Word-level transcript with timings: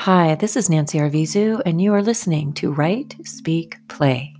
Hi, 0.00 0.34
this 0.34 0.56
is 0.56 0.70
Nancy 0.70 0.98
Arvizu, 0.98 1.60
and 1.66 1.78
you 1.78 1.92
are 1.92 2.00
listening 2.00 2.54
to 2.54 2.72
Write, 2.72 3.16
Speak, 3.22 3.76
Play. 3.86 4.34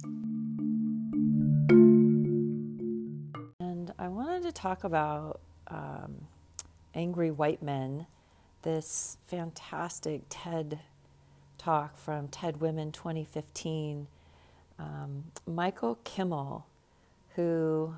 And 3.60 3.92
I 3.98 4.08
wanted 4.08 4.42
to 4.44 4.52
talk 4.52 4.84
about 4.84 5.38
um, 5.68 6.14
Angry 6.94 7.30
White 7.30 7.62
Men, 7.62 8.06
this 8.62 9.18
fantastic 9.26 10.22
TED 10.30 10.80
talk 11.58 11.94
from 11.94 12.28
TED 12.28 12.62
Women 12.62 12.90
2015. 12.90 14.06
Um, 14.78 15.24
Michael 15.46 15.98
Kimmel, 16.04 16.64
who 17.36 17.94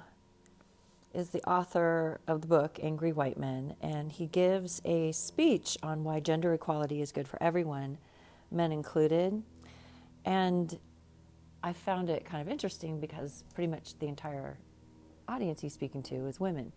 is 1.14 1.30
the 1.30 1.42
author 1.42 2.20
of 2.26 2.42
the 2.42 2.46
book 2.46 2.78
Angry 2.82 3.12
White 3.12 3.38
Men, 3.38 3.76
and 3.80 4.10
he 4.10 4.26
gives 4.26 4.80
a 4.84 5.12
speech 5.12 5.76
on 5.82 6.04
why 6.04 6.20
gender 6.20 6.54
equality 6.54 7.02
is 7.02 7.12
good 7.12 7.28
for 7.28 7.42
everyone, 7.42 7.98
men 8.50 8.72
included. 8.72 9.42
And 10.24 10.78
I 11.62 11.72
found 11.72 12.10
it 12.10 12.24
kind 12.24 12.40
of 12.40 12.48
interesting 12.48 13.00
because 13.00 13.44
pretty 13.54 13.68
much 13.68 13.98
the 13.98 14.06
entire 14.06 14.58
audience 15.28 15.60
he's 15.60 15.74
speaking 15.74 16.02
to 16.04 16.26
is 16.26 16.40
women 16.40 16.72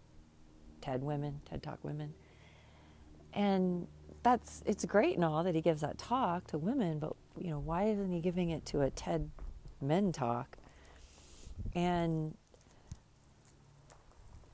TED 0.86 1.02
women, 1.02 1.42
TED 1.50 1.64
Talk 1.64 1.80
women. 1.84 2.14
And 3.34 3.88
that's 4.22 4.62
it's 4.66 4.86
great 4.86 5.16
and 5.16 5.26
all 5.26 5.44
that 5.44 5.56
he 5.56 5.62
gives 5.62 5.82
that 5.82 5.98
talk 5.98 6.48
to 6.48 6.58
women, 6.58 7.00
but 7.00 7.14
you 7.38 7.50
know, 7.50 7.60
why 7.60 7.86
isn't 7.86 8.12
he 8.12 8.20
giving 8.20 8.52
it 8.52 8.66
to 8.68 8.82
a 8.82 8.90
TED 8.92 9.30
men 9.82 10.12
talk? 10.12 10.58
And 11.74 12.36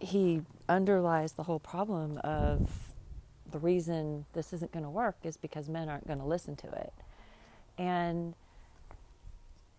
he 0.01 0.41
underlies 0.67 1.33
the 1.33 1.43
whole 1.43 1.59
problem 1.59 2.17
of 2.23 2.69
the 3.51 3.59
reason 3.59 4.25
this 4.33 4.53
isn't 4.53 4.71
going 4.71 4.83
to 4.83 4.89
work 4.89 5.17
is 5.23 5.37
because 5.37 5.69
men 5.69 5.89
aren't 5.89 6.07
going 6.07 6.19
to 6.19 6.25
listen 6.25 6.55
to 6.55 6.67
it. 6.67 6.93
And 7.77 8.33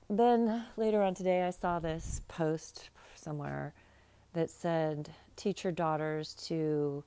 then 0.09 0.65
later 0.77 1.03
on 1.03 1.15
today, 1.15 1.43
I 1.43 1.51
saw 1.51 1.79
this 1.79 2.21
post 2.29 2.91
somewhere 3.15 3.75
that 4.35 4.51
said, 4.51 5.11
teach 5.37 5.65
your 5.65 5.73
daughters 5.73 6.35
to 6.49 7.03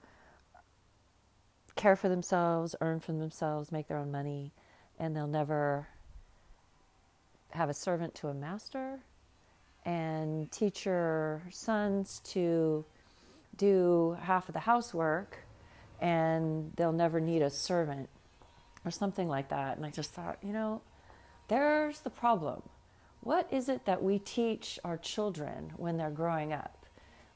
care 1.76 1.96
for 1.96 2.10
themselves, 2.10 2.76
earn 2.82 3.00
for 3.00 3.14
themselves, 3.14 3.72
make 3.72 3.88
their 3.88 3.98
own 3.98 4.12
money, 4.12 4.52
and 5.00 5.16
they'll 5.16 5.28
never 5.28 5.88
have 7.52 7.70
a 7.70 7.74
servant 7.74 8.16
to 8.16 8.28
a 8.28 8.34
master. 8.34 9.00
And 9.86 10.52
teach 10.52 10.86
your 10.86 11.44
sons 11.52 12.20
to 12.26 12.84
do 13.58 14.18
half 14.22 14.50
of 14.50 14.54
the 14.54 14.60
housework 14.60 15.46
and 16.00 16.72
they'll 16.76 16.92
never 16.92 17.20
need 17.20 17.42
a 17.42 17.50
servant 17.50 18.10
or 18.84 18.92
something 18.92 19.28
like 19.28 19.50
that. 19.50 19.78
And 19.78 19.86
I 19.86 19.90
just 19.90 20.12
thought, 20.12 20.38
you 20.44 20.54
know, 20.54 20.82
there's 21.48 22.02
the 22.02 22.10
problem. 22.10 22.62
What 23.22 23.52
is 23.52 23.70
it 23.70 23.86
that 23.86 24.04
we 24.04 24.20
teach 24.20 24.80
our 24.84 24.98
children 24.98 25.72
when 25.78 25.98
they're 25.98 26.12
growing 26.12 26.54
up? 26.54 26.86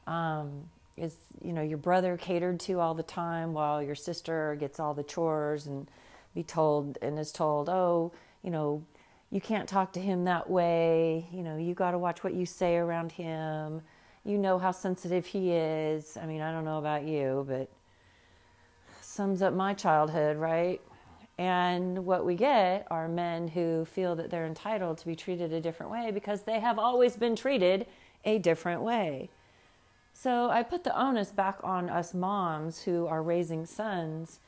Um, 0.06 0.70
is 0.98 1.16
you 1.42 1.54
know 1.54 1.62
your 1.62 1.78
brother 1.78 2.18
catered 2.18 2.60
to 2.60 2.80
all 2.80 2.94
the 2.94 3.04
time 3.04 3.54
while 3.54 3.82
your 3.82 3.96
sister 3.96 4.58
gets 4.60 4.80
all 4.80 4.94
the 4.94 5.04
chores 5.04 5.66
and 5.66 5.90
be 6.36 6.44
told 6.44 6.98
and 7.02 7.18
is 7.18 7.32
told, 7.32 7.70
oh, 7.70 8.12
you 8.44 8.52
know, 8.52 8.84
you 9.32 9.42
can't 9.42 9.68
talk 9.68 9.94
to 9.94 10.00
him 10.00 10.26
that 10.26 10.50
way. 10.50 11.28
You 11.32 11.42
know, 11.42 11.58
you 11.58 11.74
got 11.74 11.92
to 11.92 11.98
watch 11.98 12.24
what 12.24 12.34
you 12.34 12.46
say 12.46 12.76
around 12.76 13.14
him 13.14 13.82
you 14.26 14.38
know 14.38 14.60
how 14.60 14.72
sensitive 14.72 15.26
he 15.26 15.52
is. 15.52 16.18
I 16.22 16.26
mean, 16.26 16.42
I 16.42 16.52
don't 16.52 16.66
know 16.66 16.78
about 16.78 17.04
you, 17.04 17.46
but 17.48 17.70
sums 19.02 19.42
up 19.42 19.54
my 19.54 19.74
childhood, 19.74 20.38
right? 20.38 20.82
And 21.38 22.06
what 22.06 22.26
we 22.26 22.36
get 22.36 22.86
are 22.92 23.08
men 23.08 23.48
who 23.48 23.86
feel 23.86 24.16
that 24.16 24.30
they're 24.30 24.46
entitled 24.46 24.98
to 25.00 25.06
be 25.06 25.16
treated 25.16 25.54
a 25.54 25.62
different 25.62 25.92
way 25.92 26.12
because 26.12 26.42
they 26.42 26.60
have 26.60 26.78
always 26.78 27.16
been 27.16 27.36
treated 27.36 27.86
a 28.26 28.40
different 28.40 28.82
way. 28.82 29.30
So 30.14 30.50
I 30.50 30.64
put 30.64 30.84
the 30.84 31.00
onus 31.00 31.32
back 31.32 31.60
on 31.64 31.90
us 31.90 32.14
moms 32.14 32.82
who 32.82 33.08
are 33.08 33.24
raising 33.24 33.66
sons 33.66 34.42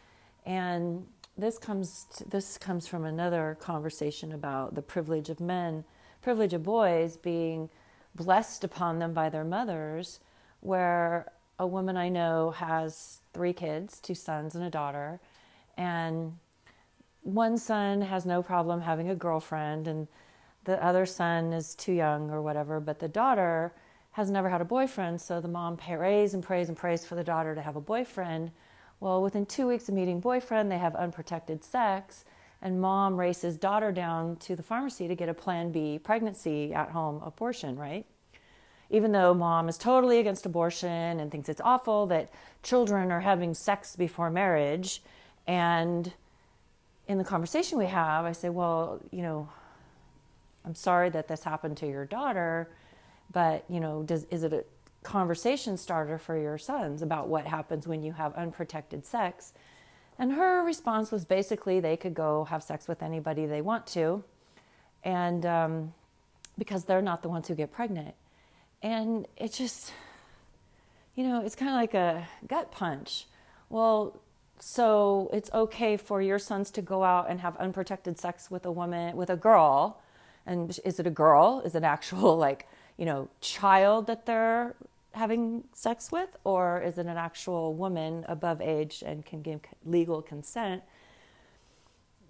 and 0.46 1.06
this 1.38 1.58
comes 1.58 2.08
to, 2.18 2.26
this 2.26 2.58
comes 2.58 2.88
from 2.88 3.06
another 3.06 3.58
conversation 3.60 4.34
about 4.34 4.76
the 4.76 4.82
privilege 4.82 5.30
of 5.30 5.40
men, 5.40 5.86
privilege 6.22 6.54
of 6.54 6.64
boys 6.64 7.16
being 7.16 7.70
blessed 8.16 8.64
upon 8.64 9.00
them 9.00 9.14
by 9.14 9.30
their 9.30 9.44
mothers, 9.44 10.20
where 10.60 11.32
a 11.60 11.68
woman 11.68 11.98
I 11.98 12.10
know 12.10 12.52
has 12.52 13.20
three 13.34 13.54
kids, 13.54 14.00
two 14.00 14.16
sons 14.16 14.56
and 14.56 14.64
a 14.64 14.70
daughter, 14.70 15.20
and 15.78 16.38
one 17.24 17.58
son 17.58 18.02
has 18.02 18.26
no 18.26 18.42
problem 18.42 18.82
having 18.82 19.10
a 19.10 19.16
girlfriend, 19.16 19.88
and 19.88 20.08
the 20.64 20.84
other 20.84 21.06
son 21.06 21.54
is 21.54 21.76
too 21.76 21.94
young 21.94 22.30
or 22.32 22.42
whatever, 22.42 22.80
but 22.80 23.00
the 23.00 23.08
daughter 23.08 23.74
has 24.12 24.30
never 24.30 24.50
had 24.50 24.62
a 24.62 24.66
boyfriend, 24.66 25.22
so 25.22 25.40
the 25.40 25.48
mom 25.48 25.78
prays 25.78 26.34
and 26.34 26.44
prays 26.44 26.68
and 26.68 26.78
prays 26.78 27.06
for 27.06 27.16
the 27.16 27.24
daughter 27.24 27.56
to 27.56 27.62
have 27.62 27.76
a 27.76 27.82
boyfriend. 27.82 28.52
Well, 29.00 29.22
within 29.24 29.46
two 29.46 29.68
weeks 29.68 29.88
of 29.88 29.96
meeting 29.96 30.20
boyfriend, 30.20 30.72
they 30.72 30.78
have 30.78 30.96
unprotected 30.96 31.64
sex, 31.64 32.26
and 32.62 32.80
mom 32.80 33.20
races 33.20 33.58
daughter 33.58 33.92
down 33.92 34.36
to 34.38 34.56
the 34.56 34.64
pharmacy 34.64 35.08
to 35.08 35.16
get 35.16 35.30
a 35.30 35.34
plan 35.34 35.72
B 35.72 36.00
pregnancy 36.00 36.74
at 36.74 36.90
home 36.90 37.22
abortion, 37.24 37.76
right? 37.76 38.06
Even 38.90 39.12
though 39.12 39.34
mom 39.34 39.70
is 39.70 39.78
totally 39.78 40.20
against 40.20 40.46
abortion 40.46 41.20
and 41.20 41.32
thinks 41.32 41.50
it's 41.50 41.62
awful 41.62 42.08
that 42.08 42.32
children 42.62 43.12
are 43.12 43.22
having 43.22 43.54
sex 43.54 43.96
before 43.96 44.30
marriage. 44.30 45.02
And 45.48 46.12
in 47.08 47.18
the 47.18 47.24
conversation 47.24 47.78
we 47.78 47.88
have, 47.88 48.26
I 48.26 48.34
say, 48.34 48.50
Well, 48.50 49.00
you 49.12 49.22
know, 49.24 49.50
I'm 50.66 50.76
sorry 50.76 51.10
that 51.10 51.28
this 51.28 51.44
happened 51.44 51.78
to 51.78 51.88
your 51.88 52.06
daughter, 52.06 52.70
but, 53.32 53.64
you 53.70 53.80
know, 53.80 54.04
does, 54.04 54.26
is 54.26 54.44
it 54.44 54.54
a 54.54 54.64
conversation 55.04 55.78
starter 55.78 56.20
for 56.20 56.38
your 56.38 56.58
sons 56.58 57.02
about 57.02 57.28
what 57.28 57.46
happens 57.46 57.88
when 57.88 58.04
you 58.04 58.12
have 58.12 58.36
unprotected 58.36 59.06
sex? 59.06 59.54
And 60.22 60.34
her 60.34 60.64
response 60.64 61.12
was 61.12 61.26
basically 61.26 61.80
they 61.80 61.98
could 61.98 62.14
go 62.14 62.44
have 62.46 62.62
sex 62.62 62.88
with 62.88 63.02
anybody 63.02 63.48
they 63.48 63.60
want 63.60 63.88
to, 63.88 64.24
and 65.04 65.44
um, 65.48 65.94
because 66.60 66.86
they're 66.86 67.02
not 67.02 67.24
the 67.24 67.28
ones 67.28 67.48
who 67.48 67.56
get 67.56 67.72
pregnant. 67.72 68.14
And 68.84 69.28
it 69.36 69.52
just, 69.52 69.92
you 71.16 71.24
know, 71.24 71.42
it's 71.44 71.56
kind 71.56 71.72
of 71.72 71.76
like 71.76 71.96
a 71.96 72.28
gut 72.48 72.72
punch. 72.72 73.26
Well, 73.70 74.22
so 74.60 75.32
it's 75.34 75.52
okay 75.54 75.98
for 75.98 76.22
your 76.22 76.38
sons 76.38 76.70
to 76.72 76.84
go 76.84 77.04
out 77.04 77.28
and 77.28 77.40
have 77.40 77.58
unprotected 77.58 78.20
sex 78.20 78.52
with 78.52 78.64
a 78.68 78.72
woman, 78.72 79.18
with 79.18 79.32
a 79.32 79.36
girl. 79.36 80.00
And 80.46 80.80
is 80.86 81.00
it 81.00 81.08
a 81.08 81.12
girl? 81.12 81.64
Is 81.66 81.74
it 81.74 81.80
an 81.80 81.84
actual, 81.84 82.38
like, 82.48 82.68
you 82.96 83.06
know, 83.06 83.28
child 83.42 84.06
that 84.06 84.28
they're 84.28 84.76
having 85.14 85.64
sex 85.74 86.12
with, 86.12 86.30
or 86.44 86.82
is 86.82 86.98
it 86.98 87.06
an 87.06 87.18
actual 87.18 87.74
woman 87.74 88.26
above 88.28 88.62
age 88.62 89.04
and 89.06 89.26
can 89.26 89.42
give 89.42 89.60
legal 89.86 90.22
consent? 90.22 90.84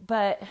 But 0.07 0.41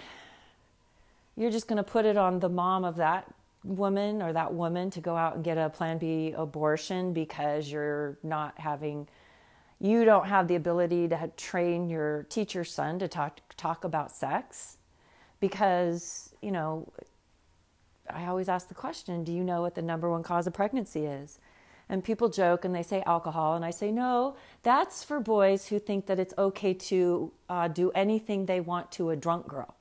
you're 1.37 1.51
just 1.51 1.69
going 1.69 1.79
to 1.79 1.83
put 1.83 2.05
it 2.05 2.17
on 2.17 2.39
the 2.39 2.49
mom 2.49 2.85
of 2.85 2.97
that 2.97 3.33
woman 3.65 4.23
or 4.23 4.33
that 4.33 4.53
woman 4.55 4.91
to 4.91 5.01
go 5.01 5.17
out 5.17 5.35
and 5.35 5.45
get 5.45 5.59
a 5.59 5.69
plan 5.69 5.99
B 5.99 6.33
abortion 6.37 7.13
because 7.13 7.71
you're 7.71 8.19
not 8.23 8.59
having 8.59 9.09
you 9.81 10.05
don't 10.05 10.27
have 10.27 10.49
the 10.49 10.55
ability 10.55 11.09
to 11.09 11.31
train 11.37 11.89
your 11.89 12.27
teach 12.29 12.55
your 12.55 12.65
son 12.65 12.99
to 12.99 13.09
talk 13.09 13.41
talk 13.57 13.85
about 13.85 14.13
sex 14.13 14.79
because 15.41 16.35
you 16.41 16.51
know 16.51 16.91
I 18.09 18.27
always 18.27 18.49
ask 18.49 18.69
the 18.69 18.75
question 18.75 19.25
do 19.25 19.33
you 19.33 19.45
know 19.45 19.61
what 19.61 19.75
the 19.75 19.83
number 19.83 20.11
one 20.11 20.23
cause 20.23 20.47
of 20.47 20.55
pregnancy 20.55 21.05
is 21.05 21.39
and 21.91 22.05
people 22.05 22.29
joke 22.29 22.65
and 22.65 22.75
they 22.75 22.85
say 22.85 23.03
alcohol. 23.05 23.57
And 23.57 23.65
i 23.65 23.71
say 23.71 23.91
no 23.91 24.37
that's 24.63 25.05
for 25.05 25.21
boys 25.21 25.67
who 25.67 25.79
think 25.79 26.07
that 26.07 26.19
it's 26.19 26.33
okay 26.39 26.73
to 26.73 27.33
uh, 27.49 27.69
do 27.69 27.91
anything 27.91 28.47
they 28.47 28.61
want 28.61 28.91
to 28.93 29.11
a 29.11 29.17
drunk 29.17 29.49
girl. 29.49 29.75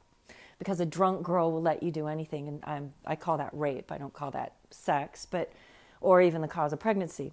Because 0.57 0.81
a 0.81 0.85
drunk 0.85 1.23
girl 1.23 1.51
will 1.53 1.61
let 1.61 1.81
you 1.83 1.91
do 1.91 2.07
anything. 2.07 2.47
And 2.49 2.63
I'm, 2.65 2.93
i 3.05 3.15
call 3.15 3.37
that 3.37 3.51
rape. 3.53 3.91
I 3.91 3.97
don't 3.97 4.13
call 4.13 4.31
that 4.31 4.53
sex 4.71 5.25
but 5.29 5.53
or 6.01 6.21
even 6.21 6.41
the 6.41 6.47
cause 6.47 6.73
of 6.73 6.79
pregnancy. 6.79 7.31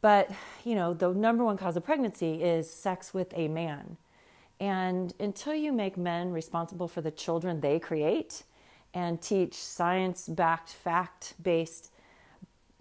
But 0.00 0.30
you 0.64 0.74
know 0.76 0.94
the 0.94 1.12
number 1.12 1.44
one 1.44 1.58
cause 1.58 1.76
of 1.76 1.84
pregnancy 1.84 2.42
is 2.42 2.70
sex 2.70 3.12
with 3.12 3.32
a 3.36 3.48
man. 3.48 3.96
And 4.60 5.14
until 5.20 5.54
you 5.54 5.72
make 5.72 5.96
men 5.96 6.32
responsible 6.32 6.88
for 6.88 7.00
the 7.00 7.10
children 7.10 7.60
they 7.60 7.78
create 7.78 8.44
and 8.94 9.20
teach 9.20 9.54
science 9.54 10.28
backed 10.28 10.70
fact 10.70 11.34
based 11.42 11.90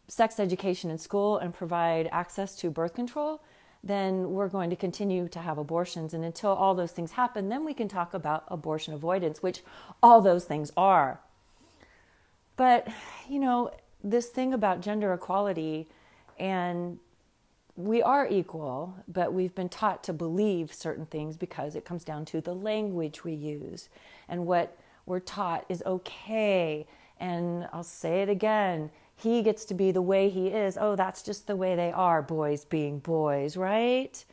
sex 0.07 0.39
education 0.39 0.89
in 0.89 0.98
school 0.98 1.38
and 1.38 1.54
provide 1.54 2.07
access 2.12 2.56
to 2.56 2.69
birth 2.69 2.94
control, 2.94 3.42
then 3.83 4.31
we're 4.31 4.48
going 4.48 4.69
to 4.69 4.75
continue 4.75 5.27
to 5.30 5.39
have 5.39 5.57
abortions. 5.57 6.13
And 6.13 6.24
until 6.24 6.51
all 6.51 6.75
those 6.75 6.92
things 6.92 7.12
happen, 7.12 7.50
then 7.50 7.65
we 7.65 7.74
can 7.74 7.88
talk 7.88 8.13
about 8.13 8.44
abortion 8.48 8.94
avoidance, 8.94 9.44
which 9.44 9.63
all 10.01 10.21
those 10.21 10.45
things 10.45 10.71
are. 10.75 11.19
But, 12.56 12.88
you 13.30 13.39
know, 13.39 13.71
this 14.04 14.27
thing 14.27 14.54
about 14.54 14.81
gender 14.81 15.13
equality 15.13 15.88
and 16.39 17.00
we 17.75 18.01
are 18.01 18.27
equal, 18.27 18.95
but 19.07 19.33
we've 19.33 19.54
been 19.54 19.69
taught 19.69 20.04
to 20.06 20.13
believe 20.13 20.74
certain 20.74 21.06
things 21.06 21.38
because 21.38 21.75
it 21.75 21.86
comes 21.86 22.04
down 22.04 22.25
to 22.25 22.42
the 22.42 22.56
language 22.56 23.24
we 23.24 23.33
use 23.33 23.89
and 24.27 24.48
what 24.48 24.75
we're 25.06 25.19
taught 25.19 25.65
is 25.69 25.83
okay. 25.86 26.88
And 27.19 27.68
I'll 27.71 27.83
say 27.83 28.24
it 28.24 28.30
again 28.30 28.89
he 29.18 29.42
gets 29.42 29.66
to 29.66 29.74
be 29.74 29.92
the 29.92 30.02
way 30.02 30.30
he 30.30 30.48
is. 30.50 30.78
Oh, 30.80 30.96
that's 30.96 31.24
just 31.24 31.48
the 31.48 31.56
way 31.56 31.75
they 31.75 31.92
are, 31.92 32.22
boys 32.22 32.64
being 32.66 33.00
boys, 33.00 33.58
right? 33.58 34.24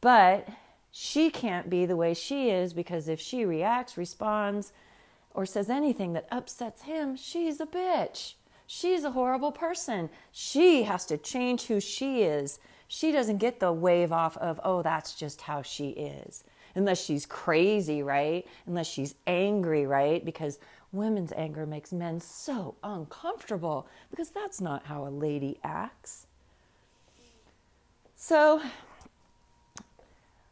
But 0.00 0.48
she 0.92 1.28
can't 1.28 1.68
be 1.68 1.84
the 1.84 1.96
way 1.96 2.14
she 2.14 2.48
is 2.50 2.72
because 2.72 3.08
if 3.08 3.20
she 3.20 3.44
reacts, 3.44 3.96
responds, 3.96 4.72
or 5.34 5.44
says 5.44 5.68
anything 5.68 6.12
that 6.12 6.28
upsets 6.30 6.82
him, 6.82 7.16
she's 7.16 7.60
a 7.60 7.66
bitch. 7.66 8.34
She's 8.66 9.04
a 9.04 9.10
horrible 9.10 9.52
person. 9.52 10.08
She 10.30 10.84
has 10.84 11.04
to 11.06 11.18
change 11.18 11.64
who 11.66 11.80
she 11.80 12.22
is. 12.22 12.60
She 12.88 13.10
doesn't 13.10 13.38
get 13.38 13.58
the 13.58 13.72
wave 13.72 14.12
off 14.12 14.36
of, 14.36 14.60
oh, 14.64 14.82
that's 14.82 15.14
just 15.14 15.42
how 15.42 15.62
she 15.62 15.90
is. 15.90 16.44
Unless 16.76 17.04
she's 17.04 17.26
crazy, 17.26 18.02
right? 18.02 18.46
Unless 18.66 18.86
she's 18.86 19.14
angry, 19.26 19.86
right? 19.86 20.24
Because 20.24 20.58
women's 20.92 21.32
anger 21.32 21.66
makes 21.66 21.92
men 21.92 22.20
so 22.20 22.76
uncomfortable 22.84 23.88
because 24.10 24.30
that's 24.30 24.60
not 24.60 24.84
how 24.86 25.06
a 25.06 25.10
lady 25.10 25.58
acts. 25.64 26.26
So, 28.14 28.62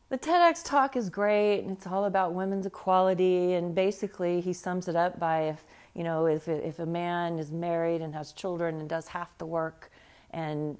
the 0.08 0.18
TEDx 0.18 0.64
talk 0.64 0.96
is 0.96 1.10
great 1.10 1.60
and 1.60 1.72
it's 1.72 1.86
all 1.86 2.04
about 2.04 2.34
women's 2.34 2.66
equality. 2.66 3.54
And 3.54 3.74
basically, 3.74 4.40
he 4.40 4.52
sums 4.52 4.88
it 4.88 4.96
up 4.96 5.18
by 5.18 5.48
if, 5.48 5.64
you 5.94 6.04
know, 6.04 6.26
if, 6.26 6.48
if 6.48 6.78
a 6.78 6.86
man 6.86 7.38
is 7.38 7.50
married 7.50 8.00
and 8.00 8.14
has 8.14 8.32
children 8.32 8.80
and 8.80 8.88
does 8.88 9.08
half 9.08 9.36
the 9.38 9.46
work 9.46 9.90
and 10.30 10.78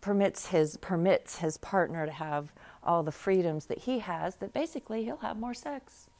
permits 0.00 0.46
his, 0.46 0.76
permits 0.78 1.38
his 1.38 1.56
partner 1.58 2.06
to 2.06 2.12
have 2.12 2.52
all 2.82 3.02
the 3.02 3.12
freedoms 3.12 3.66
that 3.66 3.78
he 3.78 3.98
has, 3.98 4.36
that 4.36 4.52
basically 4.52 5.04
he'll 5.04 5.18
have 5.18 5.38
more 5.38 5.54
sex 5.54 6.10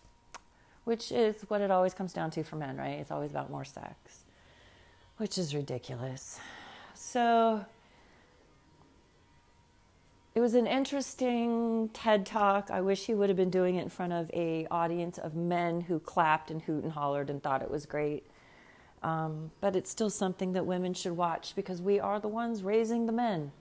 which 0.84 1.12
is 1.12 1.42
what 1.48 1.60
it 1.60 1.70
always 1.70 1.94
comes 1.94 2.12
down 2.12 2.30
to 2.32 2.42
for 2.42 2.56
men, 2.56 2.76
right? 2.76 2.98
It's 2.98 3.10
always 3.10 3.30
about 3.30 3.50
more 3.50 3.64
sex, 3.64 4.24
which 5.18 5.38
is 5.38 5.54
ridiculous. 5.54 6.40
So 6.94 7.64
it 10.34 10.40
was 10.40 10.54
an 10.54 10.66
interesting 10.66 11.90
TED 11.92 12.26
talk. 12.26 12.70
I 12.70 12.80
wish 12.80 13.06
he 13.06 13.14
would 13.14 13.28
have 13.28 13.36
been 13.36 13.50
doing 13.50 13.76
it 13.76 13.82
in 13.82 13.88
front 13.88 14.12
of 14.12 14.30
a 14.32 14.66
audience 14.70 15.18
of 15.18 15.34
men 15.34 15.82
who 15.82 15.98
clapped 15.98 16.50
and 16.50 16.62
hoot 16.62 16.82
and 16.82 16.92
hollered 16.92 17.30
and 17.30 17.42
thought 17.42 17.62
it 17.62 17.70
was 17.70 17.86
great. 17.86 18.24
Um, 19.02 19.50
but 19.60 19.76
it's 19.76 19.90
still 19.90 20.10
something 20.10 20.52
that 20.54 20.66
women 20.66 20.92
should 20.92 21.16
watch 21.16 21.54
because 21.56 21.80
we 21.80 22.00
are 22.00 22.20
the 22.20 22.28
ones 22.28 22.62
raising 22.62 23.06
the 23.06 23.12
men. 23.12 23.52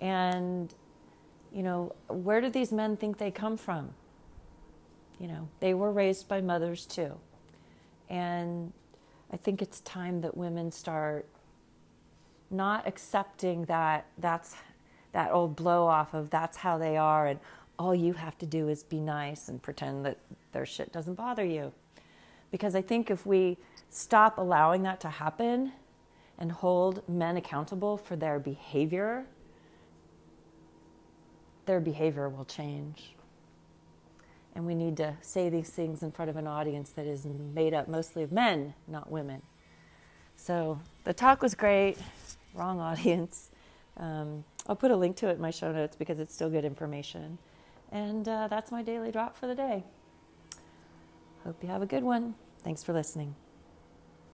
And, 0.00 0.72
you 1.52 1.62
know, 1.62 1.94
where 2.08 2.40
do 2.40 2.50
these 2.50 2.72
men 2.72 2.96
think 2.96 3.18
they 3.18 3.30
come 3.30 3.56
from? 3.56 3.90
You 5.18 5.28
know, 5.28 5.48
they 5.60 5.74
were 5.74 5.92
raised 5.92 6.28
by 6.28 6.40
mothers 6.40 6.84
too. 6.84 7.14
And 8.08 8.72
I 9.32 9.36
think 9.36 9.62
it's 9.62 9.80
time 9.80 10.20
that 10.20 10.36
women 10.36 10.70
start 10.70 11.26
not 12.50 12.86
accepting 12.86 13.64
that 13.64 14.06
that's 14.18 14.54
that 15.12 15.32
old 15.32 15.56
blow 15.56 15.86
off 15.86 16.14
of 16.14 16.30
that's 16.30 16.58
how 16.58 16.78
they 16.78 16.96
are 16.96 17.26
and 17.26 17.40
all 17.78 17.94
you 17.94 18.12
have 18.14 18.36
to 18.38 18.46
do 18.46 18.68
is 18.68 18.82
be 18.82 19.00
nice 19.00 19.48
and 19.48 19.62
pretend 19.62 20.04
that 20.04 20.18
their 20.52 20.66
shit 20.66 20.92
doesn't 20.92 21.14
bother 21.14 21.44
you. 21.44 21.72
Because 22.50 22.74
I 22.74 22.82
think 22.82 23.10
if 23.10 23.26
we 23.26 23.58
stop 23.90 24.38
allowing 24.38 24.82
that 24.82 25.00
to 25.00 25.08
happen 25.08 25.72
and 26.38 26.52
hold 26.52 27.06
men 27.08 27.36
accountable 27.36 27.96
for 27.96 28.16
their 28.16 28.38
behavior, 28.38 29.26
their 31.66 31.80
behavior 31.80 32.28
will 32.28 32.44
change. 32.44 33.14
And 34.54 34.66
we 34.66 34.74
need 34.74 34.96
to 34.96 35.14
say 35.20 35.50
these 35.50 35.68
things 35.68 36.02
in 36.02 36.10
front 36.10 36.30
of 36.30 36.36
an 36.36 36.46
audience 36.46 36.90
that 36.90 37.06
is 37.06 37.26
made 37.26 37.74
up 37.74 37.88
mostly 37.88 38.22
of 38.22 38.32
men, 38.32 38.72
not 38.88 39.10
women. 39.10 39.42
So 40.36 40.80
the 41.04 41.12
talk 41.12 41.42
was 41.42 41.54
great, 41.54 41.98
wrong 42.54 42.80
audience. 42.80 43.50
Um, 43.98 44.44
I'll 44.66 44.76
put 44.76 44.90
a 44.90 44.96
link 44.96 45.16
to 45.16 45.28
it 45.28 45.32
in 45.32 45.40
my 45.40 45.50
show 45.50 45.72
notes 45.72 45.96
because 45.96 46.18
it's 46.18 46.34
still 46.34 46.50
good 46.50 46.64
information. 46.64 47.38
And 47.92 48.26
uh, 48.28 48.48
that's 48.48 48.72
my 48.72 48.82
daily 48.82 49.12
drop 49.12 49.36
for 49.36 49.46
the 49.46 49.54
day. 49.54 49.84
Hope 51.44 51.62
you 51.62 51.68
have 51.68 51.82
a 51.82 51.86
good 51.86 52.02
one. 52.02 52.34
Thanks 52.62 52.82
for 52.82 52.92
listening. 52.92 53.34